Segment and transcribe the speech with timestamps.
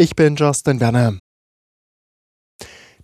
[0.00, 1.18] Ich bin Justin Werner.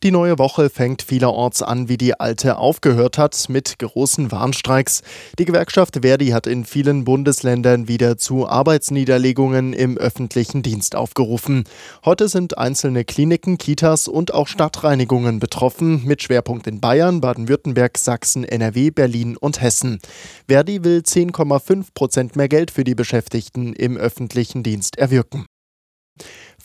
[0.02, 5.02] Die neue Woche fängt vielerorts an, wie die alte aufgehört hat, mit großen Warnstreiks.
[5.38, 11.64] Die Gewerkschaft Verdi hat in vielen Bundesländern wieder zu Arbeitsniederlegungen im öffentlichen Dienst aufgerufen.
[12.02, 18.42] Heute sind einzelne Kliniken, Kitas und auch Stadtreinigungen betroffen, mit Schwerpunkt in Bayern, Baden-Württemberg, Sachsen,
[18.42, 19.98] NRW, Berlin und Hessen.
[20.48, 25.44] Verdi will 10,5 Prozent mehr Geld für die Beschäftigten im öffentlichen Dienst erwirken.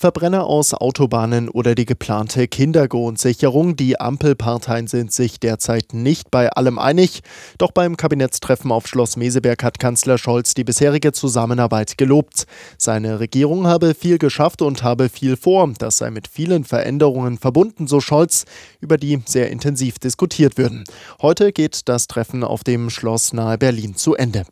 [0.01, 3.75] Verbrenner aus Autobahnen oder die geplante Kindergrundsicherung.
[3.75, 7.21] Die Ampelparteien sind sich derzeit nicht bei allem einig.
[7.59, 12.45] Doch beim Kabinettstreffen auf Schloss Meseberg hat Kanzler Scholz die bisherige Zusammenarbeit gelobt.
[12.79, 15.71] Seine Regierung habe viel geschafft und habe viel vor.
[15.77, 18.45] Das sei mit vielen Veränderungen verbunden, so Scholz,
[18.79, 20.83] über die sehr intensiv diskutiert würden.
[21.21, 24.45] Heute geht das Treffen auf dem Schloss nahe Berlin zu Ende.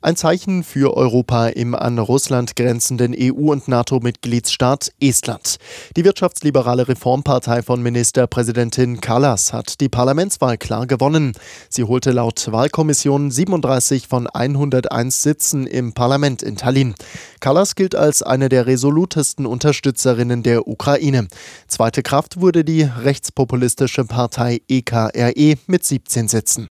[0.00, 5.56] Ein Zeichen für Europa im an Russland grenzenden EU- und NATO-Mitgliedsstaat Estland.
[5.96, 11.32] Die wirtschaftsliberale Reformpartei von Ministerpräsidentin Kallas hat die Parlamentswahl klar gewonnen.
[11.68, 16.94] Sie holte laut Wahlkommission 37 von 101 Sitzen im Parlament in Tallinn.
[17.40, 21.26] Kallas gilt als eine der resolutesten Unterstützerinnen der Ukraine.
[21.66, 26.68] Zweite Kraft wurde die rechtspopulistische Partei EKRE e mit 17 Sitzen.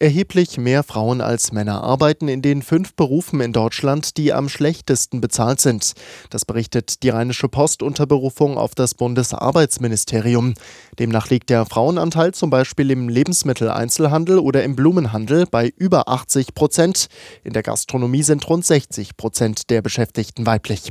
[0.00, 5.20] Erheblich mehr Frauen als Männer arbeiten in den fünf Berufen in Deutschland, die am schlechtesten
[5.20, 5.94] bezahlt sind.
[6.30, 10.54] Das berichtet die Rheinische Post unter Berufung auf das Bundesarbeitsministerium.
[11.00, 17.08] Demnach liegt der Frauenanteil zum Beispiel im Lebensmitteleinzelhandel oder im Blumenhandel bei über 80 Prozent.
[17.42, 20.90] In der Gastronomie sind rund 60 Prozent der Beschäftigten weiblich.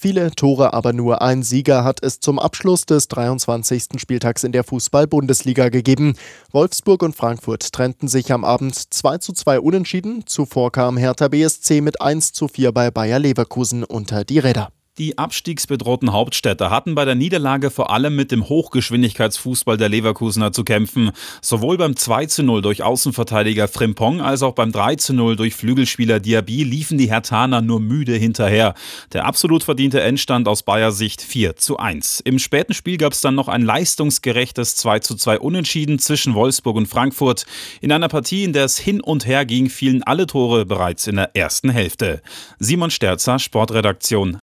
[0.00, 4.00] Viele Tore, aber nur ein Sieger hat es zum Abschluss des 23.
[4.00, 6.14] Spieltags in der Fußball-Bundesliga gegeben.
[6.52, 10.24] Wolfsburg und Frankfurt trennten sich am Abend 2 zu 2 unentschieden.
[10.24, 14.70] Zuvor kam Hertha BSC mit 1 zu 4 bei Bayer Leverkusen unter die Räder.
[14.98, 20.64] Die abstiegsbedrohten Hauptstädte hatten bei der Niederlage vor allem mit dem Hochgeschwindigkeitsfußball der Leverkusener zu
[20.64, 21.12] kämpfen.
[21.40, 25.54] Sowohl beim 2 zu 0 durch Außenverteidiger Frimpong als auch beim 3 zu 0 durch
[25.54, 28.74] Flügelspieler Diaby liefen die Hertaner nur müde hinterher.
[29.12, 32.22] Der absolut verdiente Endstand aus Bayer Sicht 4 zu 1.
[32.24, 36.74] Im späten Spiel gab es dann noch ein leistungsgerechtes 2 zu 2 Unentschieden zwischen Wolfsburg
[36.74, 37.46] und Frankfurt.
[37.80, 41.14] In einer Partie, in der es hin und her ging, fielen alle Tore bereits in
[41.14, 42.20] der ersten Hälfte.
[42.58, 44.38] Simon Sterzer, Sportredaktion